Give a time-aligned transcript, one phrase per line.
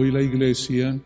[0.00, 1.02] Hoy la Iglesia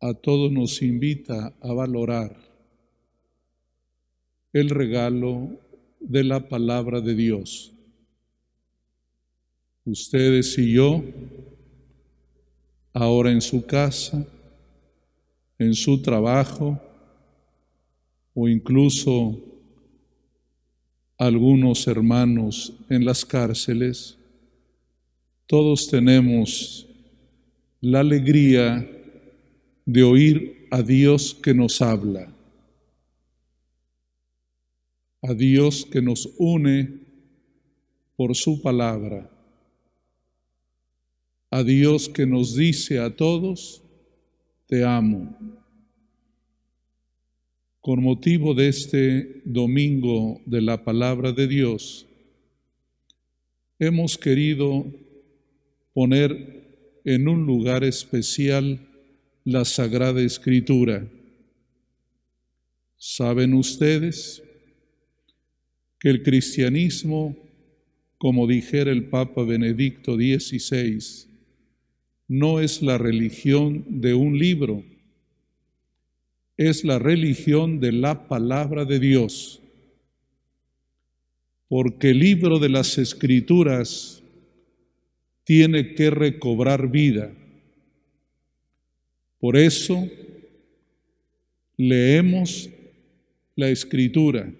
[0.00, 2.36] a todos nos invita a valorar
[4.52, 5.58] el regalo
[5.98, 7.72] de la palabra de Dios.
[9.84, 11.02] Ustedes y yo,
[12.92, 14.24] ahora en su casa,
[15.58, 16.80] en su trabajo
[18.34, 19.36] o incluso
[21.16, 24.17] algunos hermanos en las cárceles,
[25.48, 26.86] todos tenemos
[27.80, 28.86] la alegría
[29.86, 32.30] de oír a Dios que nos habla,
[35.22, 37.00] a Dios que nos une
[38.14, 39.30] por su palabra,
[41.50, 43.82] a Dios que nos dice a todos,
[44.66, 45.34] te amo.
[47.80, 52.06] Con motivo de este domingo de la palabra de Dios,
[53.78, 55.07] hemos querido
[55.98, 58.78] poner en un lugar especial
[59.42, 61.04] la Sagrada Escritura.
[62.96, 64.40] ¿Saben ustedes
[65.98, 67.36] que el cristianismo,
[68.16, 71.26] como dijera el Papa Benedicto XVI,
[72.28, 74.84] no es la religión de un libro,
[76.56, 79.60] es la religión de la palabra de Dios.
[81.66, 84.17] Porque el libro de las escrituras
[85.48, 87.32] tiene que recobrar vida.
[89.38, 90.06] Por eso
[91.74, 92.68] leemos
[93.56, 94.52] la escritura.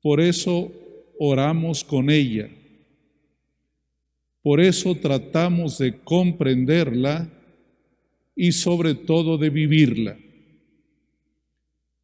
[0.00, 0.72] Por eso
[1.18, 2.48] oramos con ella.
[4.40, 7.30] Por eso tratamos de comprenderla
[8.34, 10.16] y sobre todo de vivirla.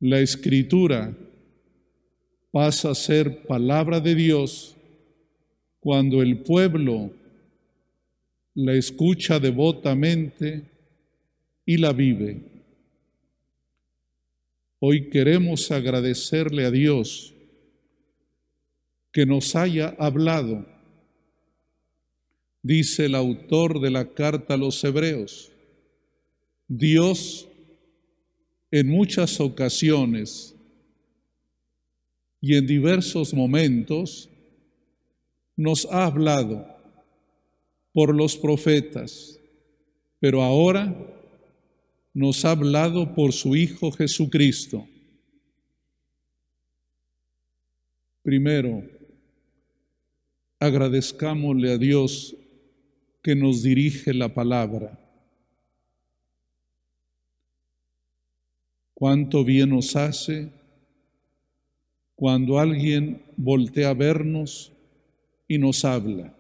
[0.00, 1.16] La escritura
[2.50, 4.76] pasa a ser palabra de Dios
[5.80, 7.21] cuando el pueblo
[8.54, 10.70] la escucha devotamente
[11.64, 12.40] y la vive.
[14.78, 17.34] Hoy queremos agradecerle a Dios
[19.12, 20.66] que nos haya hablado
[22.62, 25.50] dice el autor de la carta a los hebreos,
[26.68, 27.48] Dios
[28.70, 30.54] en muchas ocasiones
[32.40, 34.30] y en diversos momentos
[35.56, 36.71] nos ha hablado
[37.92, 39.38] por los profetas,
[40.18, 40.94] pero ahora
[42.14, 44.86] nos ha hablado por su Hijo Jesucristo.
[48.22, 48.82] Primero,
[50.58, 52.36] agradezcámosle a Dios
[53.22, 54.98] que nos dirige la palabra.
[58.94, 60.52] Cuánto bien nos hace
[62.14, 64.72] cuando alguien voltea a vernos
[65.48, 66.36] y nos habla.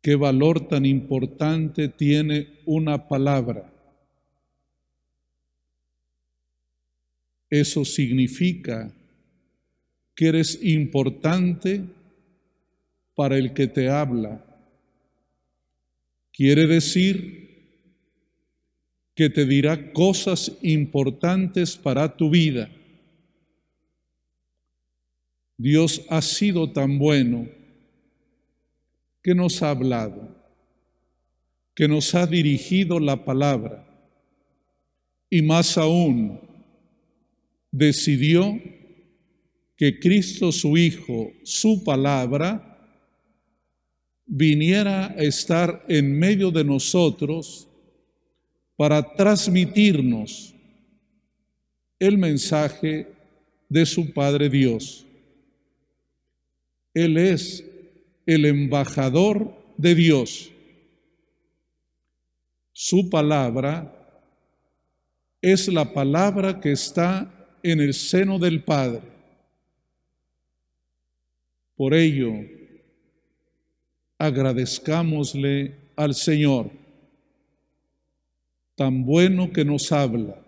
[0.00, 3.72] Qué valor tan importante tiene una palabra.
[7.50, 8.92] Eso significa
[10.14, 11.82] que eres importante
[13.14, 14.44] para el que te habla
[16.38, 17.48] Quiere decir
[19.16, 22.70] que te dirá cosas importantes para tu vida.
[25.56, 27.48] Dios ha sido tan bueno
[29.22, 30.36] que nos ha hablado,
[31.74, 33.84] que nos ha dirigido la palabra
[35.30, 36.40] y más aún
[37.70, 38.60] decidió
[39.76, 42.64] que Cristo su Hijo, su palabra,
[44.26, 47.68] viniera a estar en medio de nosotros
[48.76, 50.54] para transmitirnos
[51.98, 53.08] el mensaje
[53.68, 55.06] de su Padre Dios.
[56.94, 57.64] Él es
[58.28, 60.52] el embajador de Dios.
[62.74, 63.90] Su palabra
[65.40, 69.00] es la palabra que está en el seno del Padre.
[71.74, 72.34] Por ello,
[74.18, 76.70] agradezcámosle al Señor,
[78.74, 80.38] tan bueno que nos habla,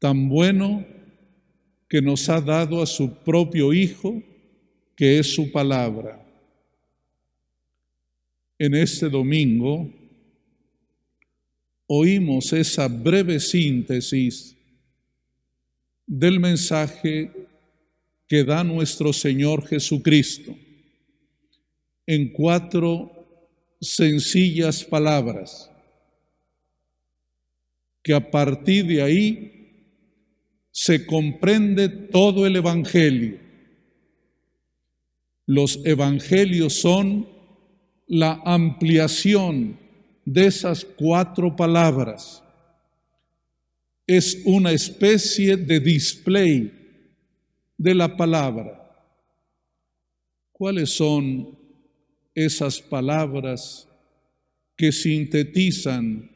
[0.00, 0.84] tan bueno
[1.88, 4.20] que nos ha dado a su propio Hijo,
[4.96, 6.24] que es su palabra.
[8.58, 9.92] En este domingo
[11.86, 14.56] oímos esa breve síntesis
[16.06, 17.30] del mensaje
[18.26, 20.56] que da nuestro Señor Jesucristo
[22.06, 23.10] en cuatro
[23.80, 25.70] sencillas palabras,
[28.02, 29.52] que a partir de ahí
[30.70, 33.41] se comprende todo el Evangelio.
[35.54, 37.28] Los Evangelios son
[38.06, 39.78] la ampliación
[40.24, 42.42] de esas cuatro palabras.
[44.06, 46.72] Es una especie de display
[47.76, 48.80] de la palabra.
[50.52, 51.54] ¿Cuáles son
[52.34, 53.86] esas palabras
[54.74, 56.30] que sintetizan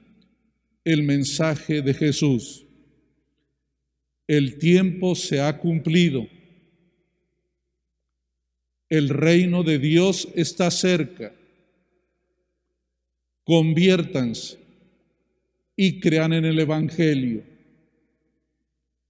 [0.85, 2.67] el mensaje de Jesús?
[4.27, 6.36] El tiempo se ha cumplido.
[8.89, 11.33] El reino de Dios está cerca.
[13.45, 14.59] Conviértanse
[15.75, 17.43] y crean en el Evangelio.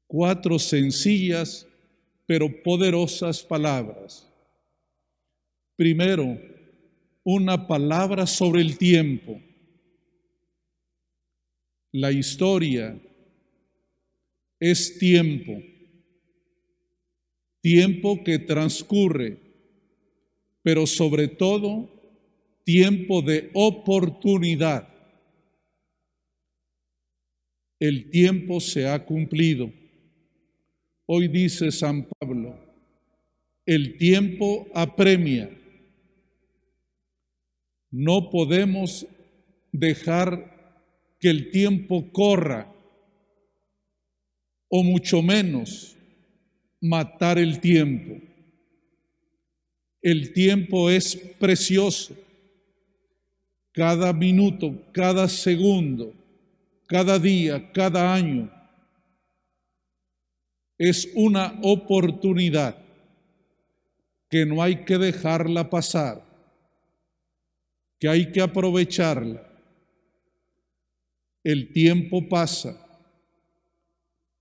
[0.06, 1.66] Cuatro sencillas
[2.26, 4.28] pero poderosas palabras.
[5.76, 6.38] Primero,
[7.22, 9.40] una palabra sobre el tiempo.
[11.92, 12.98] La historia
[14.58, 15.62] es tiempo,
[17.60, 19.45] tiempo que transcurre,
[20.66, 21.88] pero sobre todo
[22.64, 24.88] tiempo de oportunidad.
[27.78, 29.72] El tiempo se ha cumplido.
[31.06, 32.58] Hoy dice San Pablo,
[33.64, 35.56] el tiempo apremia.
[37.92, 39.06] No podemos
[39.70, 42.74] dejar que el tiempo corra
[44.68, 45.96] o mucho menos
[46.80, 48.25] matar el tiempo.
[50.00, 52.16] El tiempo es precioso.
[53.72, 56.14] Cada minuto, cada segundo,
[56.86, 58.50] cada día, cada año
[60.78, 62.76] es una oportunidad
[64.28, 66.22] que no hay que dejarla pasar,
[67.98, 69.42] que hay que aprovecharla.
[71.44, 72.86] El tiempo pasa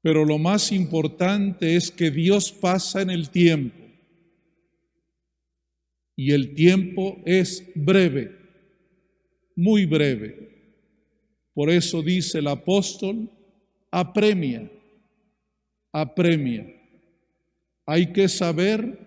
[0.05, 3.84] pero lo más importante es que Dios pasa en el tiempo.
[6.15, 8.31] Y el tiempo es breve,
[9.55, 10.49] muy breve.
[11.53, 13.29] Por eso dice el apóstol,
[13.91, 14.69] apremia,
[15.91, 16.73] apremia.
[17.85, 18.99] Hay que saber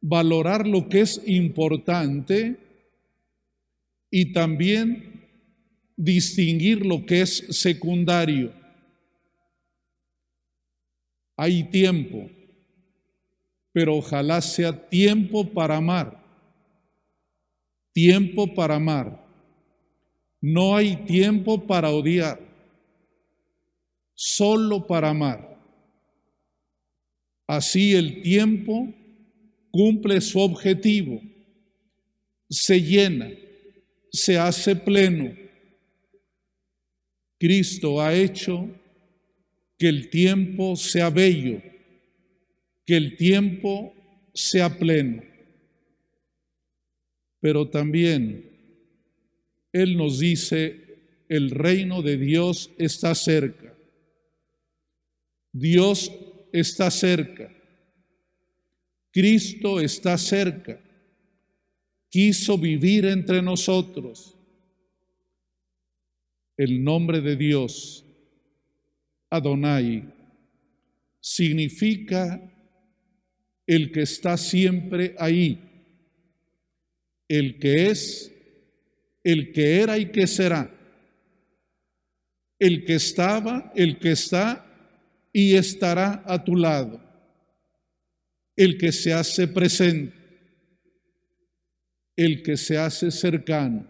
[0.00, 2.56] valorar lo que es importante
[4.10, 5.22] y también
[5.96, 8.64] distinguir lo que es secundario
[11.36, 12.30] hay tiempo,
[13.74, 16.24] pero ojalá sea tiempo para amar.
[17.92, 19.20] Tiempo para amar.
[20.40, 22.38] No hay tiempo para odiar,
[24.14, 25.58] solo para amar.
[27.48, 28.94] Así el tiempo
[29.72, 31.20] cumple su objetivo,
[32.48, 33.28] se llena,
[34.12, 35.34] se hace pleno.
[37.40, 38.68] Cristo ha hecho
[39.76, 41.60] que el tiempo sea bello,
[42.84, 43.94] que el tiempo
[44.32, 45.22] sea pleno.
[47.40, 48.50] Pero también
[49.72, 53.74] Él nos dice, el reino de Dios está cerca.
[55.52, 56.12] Dios
[56.52, 57.50] está cerca.
[59.10, 60.80] Cristo está cerca.
[62.08, 64.36] Quiso vivir entre nosotros.
[66.56, 68.04] El nombre de Dios
[69.30, 70.04] Adonai
[71.20, 72.40] significa
[73.66, 75.60] el que está siempre ahí,
[77.28, 78.32] el que es,
[79.22, 80.70] el que era y que será,
[82.58, 84.66] el que estaba, el que está
[85.32, 87.00] y estará a tu lado,
[88.56, 90.14] el que se hace presente,
[92.16, 93.86] el que se hace cercano.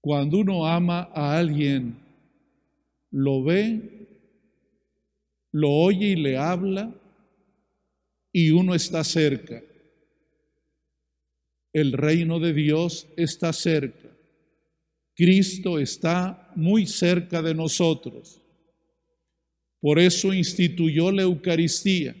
[0.00, 1.98] Cuando uno ama a alguien,
[3.10, 4.08] lo ve,
[5.52, 6.94] lo oye y le habla
[8.32, 9.62] y uno está cerca.
[11.72, 14.08] El reino de Dios está cerca.
[15.14, 18.40] Cristo está muy cerca de nosotros.
[19.80, 22.16] Por eso instituyó la Eucaristía.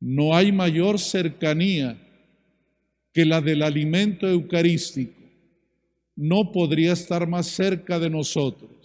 [0.00, 2.02] No hay mayor cercanía
[3.12, 5.20] que la del alimento eucarístico.
[6.14, 8.76] No podría estar más cerca de nosotros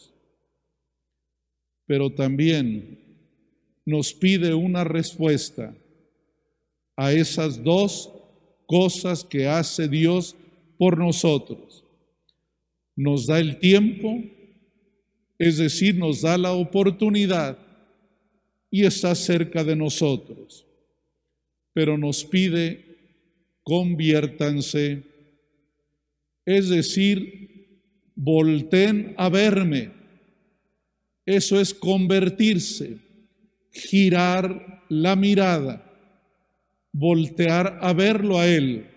[1.91, 3.10] pero también
[3.91, 5.75] nos pide una respuesta
[6.95, 8.11] a esas dos
[8.65, 10.35] cosas que hace Dios
[10.77, 11.83] por nosotros.
[12.95, 14.23] Nos da el tiempo,
[15.37, 17.57] es decir, nos da la oportunidad
[18.69, 20.65] y está cerca de nosotros,
[21.73, 22.97] pero nos pide
[23.63, 25.03] conviértanse,
[26.45, 27.67] es decir,
[28.15, 30.01] volten a verme
[31.25, 32.97] eso es convertirse,
[33.71, 35.83] girar la mirada,
[36.91, 38.87] voltear a verlo a Él.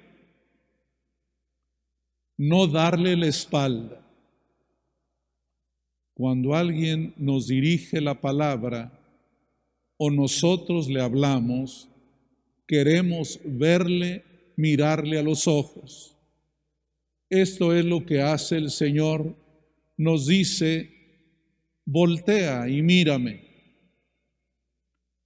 [2.37, 4.01] no darle la espalda.
[6.15, 8.93] Cuando alguien nos dirige la palabra
[9.97, 11.89] o nosotros le hablamos,
[12.67, 14.25] queremos verle,
[14.57, 16.17] mirarle a los ojos.
[17.31, 19.35] Esto es lo que hace el Señor.
[19.97, 20.91] Nos dice,
[21.85, 23.54] voltea y mírame.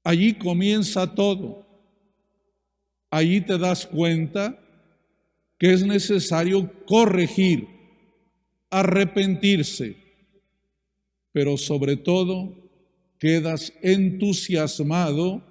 [0.08, 1.66] Allí comienza todo.
[3.10, 4.58] Allí te das cuenta
[5.58, 7.68] que es necesario corregir,
[8.70, 9.98] arrepentirse,
[11.30, 12.56] pero sobre todo
[13.18, 15.42] quedas entusiasmado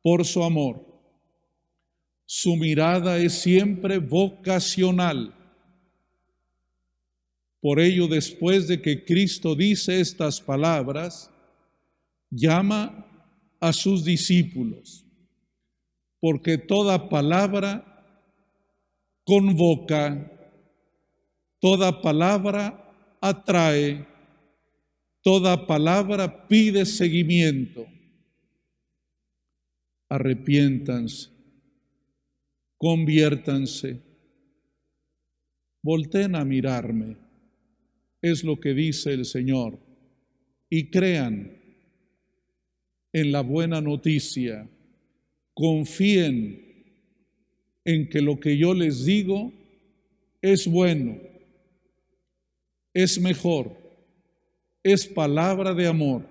[0.00, 0.82] por su amor.
[2.24, 5.34] Su mirada es siempre vocacional.
[7.60, 11.30] Por ello, después de que Cristo dice estas palabras,
[12.30, 13.03] llama
[13.64, 15.06] a sus discípulos,
[16.20, 17.72] porque toda palabra
[19.24, 20.30] convoca,
[21.60, 24.06] toda palabra atrae,
[25.22, 27.86] toda palabra pide seguimiento.
[30.10, 31.30] Arrepiéntanse,
[32.76, 33.98] conviértanse,
[35.82, 37.16] volten a mirarme,
[38.20, 39.78] es lo que dice el Señor,
[40.68, 41.63] y crean
[43.14, 44.68] en la buena noticia,
[45.54, 46.60] confíen
[47.84, 49.52] en que lo que yo les digo
[50.42, 51.16] es bueno,
[52.92, 53.70] es mejor,
[54.82, 56.26] es palabra de amor.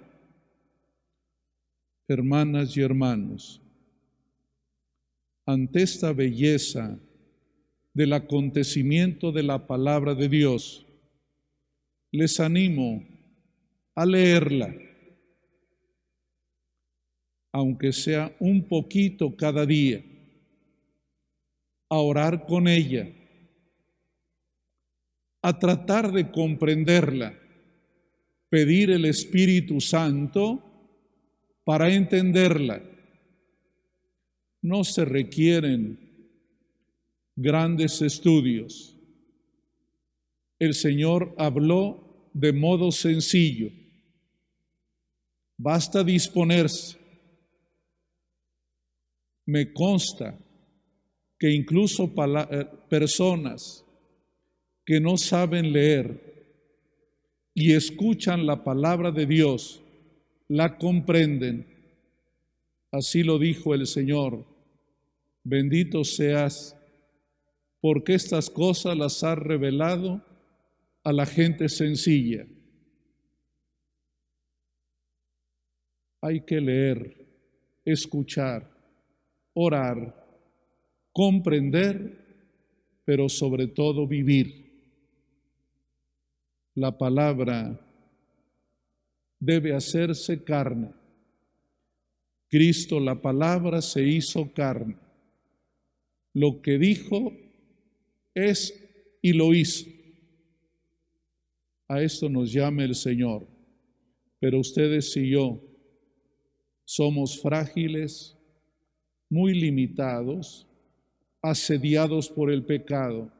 [2.06, 3.62] Hermanas y hermanos,
[5.46, 7.00] ante esta belleza
[7.94, 10.86] del acontecimiento de la palabra de Dios,
[12.12, 13.06] les animo
[13.96, 14.76] a leerla,
[17.54, 20.04] aunque sea un poquito cada día
[21.88, 23.08] a orar con ella,
[25.44, 27.38] a tratar de comprenderla,
[28.50, 30.64] pedir el Espíritu Santo
[31.64, 32.82] para entenderla.
[34.64, 36.00] No se requieren
[37.36, 38.98] grandes estudios.
[40.58, 43.70] El Señor habló de modo sencillo.
[45.58, 47.03] Basta disponerse.
[49.46, 50.38] Me consta
[51.38, 53.86] que incluso eh, personas
[54.86, 56.34] que no saben leer
[57.54, 59.82] y escuchan la palabra de Dios,
[60.48, 61.68] la comprenden.
[62.92, 64.46] Así lo dijo el Señor.
[65.44, 66.78] Bendito seas
[67.82, 70.24] porque estas cosas las has revelado
[71.04, 72.48] a la gente sencilla.
[76.22, 77.28] Hay que leer,
[77.84, 78.73] escuchar,
[79.54, 80.24] orar
[81.14, 82.18] comprender,
[83.06, 84.64] pero sobre todo vivir.
[86.76, 87.80] La palabra
[89.40, 90.92] debe hacerse carne.
[92.50, 94.98] Cristo, la palabra, se hizo carne.
[96.34, 97.32] Lo que dijo
[98.34, 98.74] es
[99.22, 99.88] y lo hizo.
[101.88, 103.48] A esto nos llama el Señor.
[104.40, 105.62] Pero ustedes y yo
[106.86, 108.36] somos frágiles,
[109.34, 110.68] muy limitados,
[111.42, 113.32] asediados por el pecado,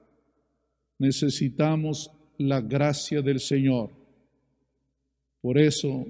[0.98, 2.10] necesitamos
[2.40, 3.92] la gracia del Señor.
[5.40, 6.08] Por eso,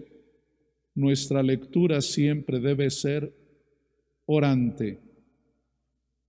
[0.96, 3.34] nuestra lectura siempre debe ser
[4.25, 5.00] orante.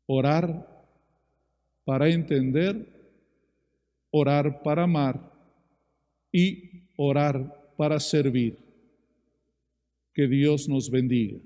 [0.07, 0.49] Orar
[1.85, 2.89] para entender,
[4.11, 5.33] orar para amar
[6.33, 8.59] y orar para servir.
[10.13, 11.39] Que Dios nos bendiga.